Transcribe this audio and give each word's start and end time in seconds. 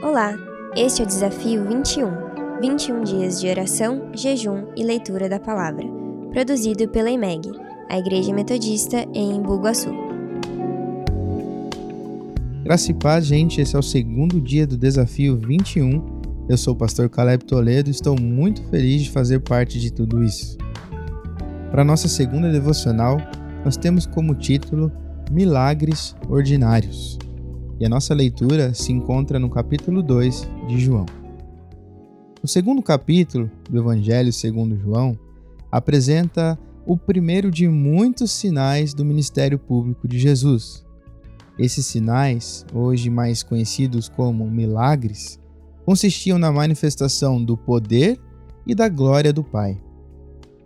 Olá, 0.00 0.38
este 0.76 1.02
é 1.02 1.04
o 1.04 1.08
Desafio 1.08 1.64
21, 1.66 2.60
21 2.60 3.02
dias 3.02 3.40
de 3.40 3.48
oração, 3.48 4.10
jejum 4.14 4.66
e 4.76 4.84
leitura 4.84 5.28
da 5.28 5.40
palavra, 5.40 5.84
produzido 6.30 6.88
pela 6.88 7.10
IMEG, 7.10 7.50
a 7.90 7.98
Igreja 7.98 8.32
Metodista 8.32 9.04
em 9.12 9.42
Bugaçu. 9.42 9.90
Graça 12.62 12.92
e 12.92 12.94
paz, 12.94 13.26
gente, 13.26 13.60
esse 13.60 13.74
é 13.74 13.78
o 13.78 13.82
segundo 13.82 14.40
dia 14.40 14.68
do 14.68 14.78
Desafio 14.78 15.36
21. 15.36 16.46
Eu 16.48 16.56
sou 16.56 16.74
o 16.74 16.76
pastor 16.76 17.08
Caleb 17.08 17.44
Toledo 17.44 17.90
e 17.90 17.90
estou 17.90 18.18
muito 18.18 18.62
feliz 18.70 19.02
de 19.02 19.10
fazer 19.10 19.40
parte 19.40 19.80
de 19.80 19.92
tudo 19.92 20.22
isso. 20.22 20.56
Para 21.72 21.84
nossa 21.84 22.06
segunda 22.06 22.52
devocional, 22.52 23.18
nós 23.64 23.76
temos 23.76 24.06
como 24.06 24.32
título 24.36 24.92
Milagres 25.32 26.14
Ordinários 26.28 27.18
e 27.80 27.86
a 27.86 27.88
nossa 27.88 28.14
leitura 28.14 28.74
se 28.74 28.92
encontra 28.92 29.38
no 29.38 29.48
capítulo 29.48 30.02
2 30.02 30.48
de 30.68 30.78
João. 30.80 31.06
O 32.42 32.48
segundo 32.48 32.82
capítulo 32.82 33.50
do 33.68 33.78
Evangelho 33.78 34.32
segundo 34.32 34.76
João 34.76 35.18
apresenta 35.70 36.58
o 36.86 36.96
primeiro 36.96 37.50
de 37.50 37.68
muitos 37.68 38.30
sinais 38.30 38.94
do 38.94 39.04
ministério 39.04 39.58
público 39.58 40.08
de 40.08 40.18
Jesus. 40.18 40.84
Esses 41.58 41.86
sinais, 41.86 42.64
hoje 42.72 43.10
mais 43.10 43.42
conhecidos 43.42 44.08
como 44.08 44.48
milagres, 44.48 45.38
consistiam 45.84 46.38
na 46.38 46.50
manifestação 46.50 47.42
do 47.42 47.56
poder 47.56 48.18
e 48.66 48.74
da 48.74 48.88
glória 48.88 49.32
do 49.32 49.42
Pai. 49.42 49.80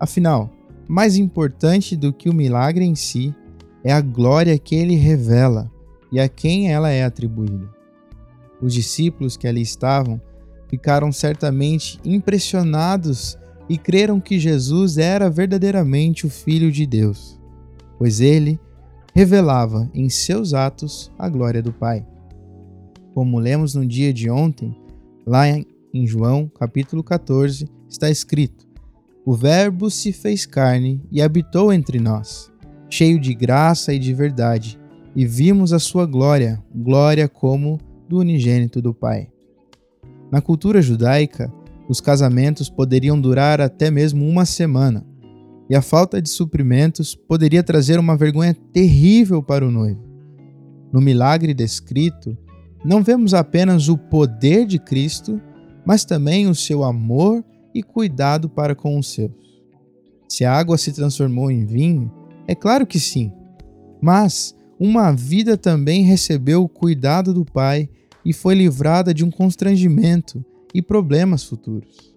Afinal, 0.00 0.50
mais 0.88 1.16
importante 1.16 1.94
do 1.96 2.12
que 2.12 2.28
o 2.28 2.34
milagre 2.34 2.84
em 2.84 2.94
si 2.94 3.34
é 3.84 3.92
a 3.92 4.00
glória 4.00 4.58
que 4.58 4.74
ele 4.74 4.94
revela 4.94 5.70
e 6.10 6.18
a 6.18 6.28
quem 6.28 6.72
ela 6.72 6.90
é 6.90 7.04
atribuída. 7.04 7.68
Os 8.60 8.74
discípulos 8.74 9.36
que 9.36 9.46
ali 9.46 9.62
estavam 9.62 10.20
ficaram 10.68 11.12
certamente 11.12 11.98
impressionados 12.04 13.38
e 13.68 13.78
creram 13.78 14.20
que 14.20 14.38
Jesus 14.38 14.98
era 14.98 15.30
verdadeiramente 15.30 16.26
o 16.26 16.30
Filho 16.30 16.72
de 16.72 16.86
Deus, 16.86 17.38
pois 17.98 18.20
ele 18.20 18.58
revelava 19.14 19.90
em 19.94 20.08
seus 20.08 20.54
atos 20.54 21.12
a 21.18 21.28
glória 21.28 21.62
do 21.62 21.72
Pai. 21.72 22.06
Como 23.14 23.38
lemos 23.38 23.74
no 23.74 23.86
dia 23.86 24.12
de 24.12 24.30
ontem, 24.30 24.76
lá 25.26 25.44
em 25.48 26.06
João, 26.06 26.48
capítulo 26.48 27.02
14, 27.02 27.68
está 27.88 28.10
escrito: 28.10 28.66
O 29.24 29.34
Verbo 29.34 29.90
se 29.90 30.12
fez 30.12 30.46
carne 30.46 31.02
e 31.10 31.20
habitou 31.20 31.72
entre 31.72 31.98
nós, 31.98 32.50
cheio 32.88 33.18
de 33.18 33.34
graça 33.34 33.92
e 33.92 33.98
de 33.98 34.14
verdade 34.14 34.78
e 35.14 35.26
vimos 35.26 35.72
a 35.72 35.78
sua 35.78 36.06
glória, 36.06 36.62
glória 36.74 37.28
como 37.28 37.78
do 38.08 38.18
unigênito 38.18 38.80
do 38.80 38.94
Pai. 38.94 39.28
Na 40.30 40.40
cultura 40.40 40.82
judaica, 40.82 41.52
os 41.88 42.00
casamentos 42.00 42.68
poderiam 42.68 43.20
durar 43.20 43.60
até 43.60 43.90
mesmo 43.90 44.26
uma 44.26 44.44
semana, 44.44 45.06
e 45.70 45.74
a 45.74 45.82
falta 45.82 46.20
de 46.20 46.28
suprimentos 46.28 47.14
poderia 47.14 47.62
trazer 47.62 47.98
uma 47.98 48.16
vergonha 48.16 48.54
terrível 48.72 49.42
para 49.42 49.66
o 49.66 49.70
noivo. 49.70 50.02
No 50.92 51.00
milagre 51.00 51.52
descrito, 51.52 52.36
não 52.84 53.02
vemos 53.02 53.34
apenas 53.34 53.88
o 53.88 53.96
poder 53.96 54.66
de 54.66 54.78
Cristo, 54.78 55.40
mas 55.84 56.04
também 56.04 56.46
o 56.46 56.54
seu 56.54 56.84
amor 56.84 57.44
e 57.74 57.82
cuidado 57.82 58.48
para 58.48 58.74
com 58.74 58.98
os 58.98 59.12
seus. 59.12 59.32
Se 60.28 60.44
a 60.44 60.52
água 60.52 60.76
se 60.76 60.92
transformou 60.92 61.50
em 61.50 61.64
vinho, 61.64 62.12
é 62.46 62.54
claro 62.54 62.86
que 62.86 63.00
sim, 63.00 63.32
mas 64.00 64.54
uma 64.78 65.12
vida 65.12 65.56
também 65.56 66.02
recebeu 66.02 66.62
o 66.62 66.68
cuidado 66.68 67.34
do 67.34 67.44
Pai 67.44 67.88
e 68.24 68.32
foi 68.32 68.54
livrada 68.54 69.12
de 69.12 69.24
um 69.24 69.30
constrangimento 69.30 70.44
e 70.72 70.80
problemas 70.80 71.42
futuros. 71.42 72.14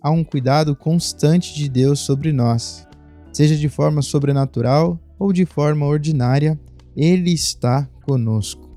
Há 0.00 0.10
um 0.10 0.22
cuidado 0.22 0.76
constante 0.76 1.54
de 1.54 1.68
Deus 1.68 2.00
sobre 2.00 2.32
nós, 2.32 2.86
seja 3.32 3.56
de 3.56 3.68
forma 3.68 4.02
sobrenatural 4.02 5.00
ou 5.18 5.32
de 5.32 5.44
forma 5.44 5.86
ordinária, 5.86 6.58
Ele 6.96 7.32
está 7.32 7.88
conosco. 8.04 8.70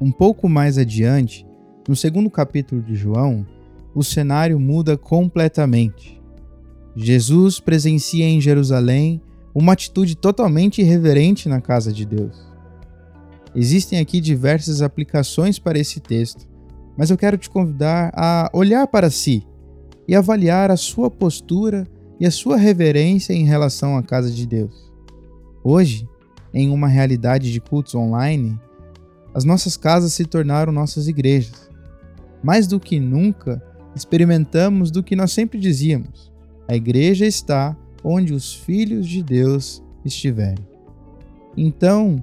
Um 0.00 0.10
pouco 0.10 0.48
mais 0.48 0.76
adiante, 0.76 1.46
no 1.88 1.94
segundo 1.94 2.28
capítulo 2.30 2.82
de 2.82 2.94
João, 2.94 3.46
o 3.94 4.02
cenário 4.02 4.58
muda 4.58 4.96
completamente. 4.96 6.20
Jesus 6.94 7.60
presencia 7.60 8.24
em 8.24 8.40
Jerusalém 8.40 9.20
uma 9.54 9.72
atitude 9.72 10.16
totalmente 10.16 10.80
irreverente 10.80 11.48
na 11.48 11.60
casa 11.60 11.92
de 11.92 12.04
Deus. 12.04 12.52
Existem 13.54 13.98
aqui 13.98 14.20
diversas 14.20 14.80
aplicações 14.80 15.58
para 15.58 15.78
esse 15.78 16.00
texto, 16.00 16.48
mas 16.96 17.10
eu 17.10 17.18
quero 17.18 17.36
te 17.36 17.50
convidar 17.50 18.10
a 18.14 18.50
olhar 18.52 18.86
para 18.86 19.10
si 19.10 19.46
e 20.08 20.14
avaliar 20.14 20.70
a 20.70 20.76
sua 20.76 21.10
postura 21.10 21.86
e 22.18 22.26
a 22.26 22.30
sua 22.30 22.56
reverência 22.56 23.32
em 23.32 23.44
relação 23.44 23.96
à 23.96 24.02
casa 24.02 24.30
de 24.30 24.46
Deus. 24.46 24.90
Hoje, 25.62 26.08
em 26.52 26.70
uma 26.70 26.88
realidade 26.88 27.52
de 27.52 27.60
cultos 27.60 27.94
online, 27.94 28.58
as 29.34 29.44
nossas 29.44 29.76
casas 29.76 30.12
se 30.12 30.24
tornaram 30.24 30.72
nossas 30.72 31.08
igrejas. 31.08 31.70
Mais 32.42 32.66
do 32.66 32.80
que 32.80 32.98
nunca, 32.98 33.62
experimentamos 33.94 34.90
do 34.90 35.02
que 35.02 35.16
nós 35.16 35.32
sempre 35.32 35.58
dizíamos: 35.58 36.32
a 36.68 36.74
igreja 36.74 37.26
está 37.26 37.76
onde 38.04 38.32
os 38.32 38.54
filhos 38.54 39.08
de 39.08 39.22
Deus 39.22 39.82
estiverem. 40.04 40.66
Então, 41.56 42.22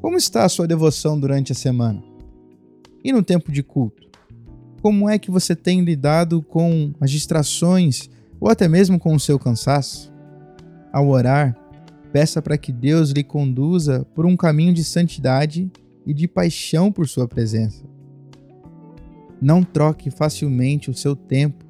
como 0.00 0.16
está 0.16 0.44
a 0.44 0.48
sua 0.48 0.66
devoção 0.66 1.18
durante 1.18 1.52
a 1.52 1.54
semana? 1.54 2.02
E 3.02 3.12
no 3.12 3.22
tempo 3.22 3.52
de 3.52 3.62
culto? 3.62 4.08
Como 4.82 5.08
é 5.08 5.18
que 5.18 5.30
você 5.30 5.56
tem 5.56 5.82
lidado 5.82 6.42
com 6.42 6.92
as 7.00 7.10
distrações 7.10 8.10
ou 8.40 8.50
até 8.50 8.68
mesmo 8.68 8.98
com 8.98 9.14
o 9.14 9.20
seu 9.20 9.38
cansaço? 9.38 10.12
Ao 10.92 11.08
orar, 11.08 11.56
peça 12.12 12.40
para 12.42 12.58
que 12.58 12.70
Deus 12.70 13.10
lhe 13.10 13.24
conduza 13.24 14.06
por 14.14 14.26
um 14.26 14.36
caminho 14.36 14.74
de 14.74 14.84
santidade 14.84 15.70
e 16.06 16.12
de 16.12 16.28
paixão 16.28 16.92
por 16.92 17.08
sua 17.08 17.26
presença. 17.26 17.82
Não 19.40 19.62
troque 19.62 20.10
facilmente 20.10 20.90
o 20.90 20.94
seu 20.94 21.16
tempo 21.16 21.64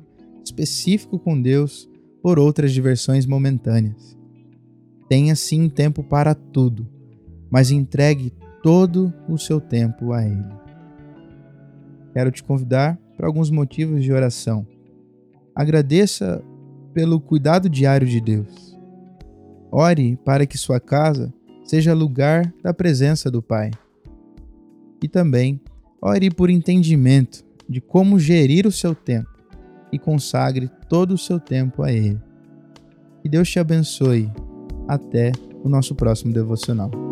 específico 0.45 1.19
com 1.19 1.41
Deus 1.41 1.89
por 2.25 2.39
outras 2.39 2.73
diversões 2.73 3.27
momentâneas. 3.27 4.17
Tenha 5.11 5.37
sim 5.37 5.69
tempo 5.69 6.03
para 6.03 6.35
tudo, 6.35 6.89
mas 7.51 7.71
entregue 7.71 8.33
todo 8.63 9.13
o 9.29 9.37
seu 9.37 9.61
tempo 9.61 10.11
a 10.11 10.25
Ele. 10.25 10.55
Quero 12.15 12.31
te 12.31 12.43
convidar 12.43 12.99
para 13.15 13.27
alguns 13.27 13.51
motivos 13.51 14.03
de 14.03 14.11
oração. 14.11 14.67
Agradeça 15.55 16.43
pelo 16.95 17.21
cuidado 17.21 17.69
diário 17.69 18.09
de 18.09 18.23
Deus. 18.23 18.75
Ore 19.71 20.17
para 20.25 20.47
que 20.47 20.57
sua 20.57 20.81
casa 20.81 21.31
seja 21.63 21.93
lugar 21.93 22.51
da 22.63 22.73
presença 22.73 23.31
do 23.31 23.43
Pai. 23.43 23.71
E 25.03 25.09
também 25.09 25.61
ore 26.01 26.31
por 26.31 26.49
entendimento 26.49 27.45
de 27.69 27.83
como 27.83 28.19
gerir 28.19 28.67
o 28.67 28.73
seu 28.73 28.95
tempo 28.95 29.34
e 29.95 29.99
consagre 29.99 30.69
todo 30.89 31.15
o 31.15 31.19
seu 31.19 31.39
tempo 31.39 31.83
a 31.83 31.93
Ele. 31.93 32.21
Que 33.23 33.29
Deus 33.29 33.49
te 33.49 33.59
abençoe. 33.59 34.31
Até 34.89 35.33
o 35.63 35.69
nosso 35.69 35.95
próximo 35.95 36.33
devocional. 36.33 37.04